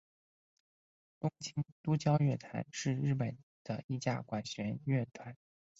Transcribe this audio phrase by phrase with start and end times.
[1.19, 5.37] 东京都交响乐团是日本的一家管弦乐团。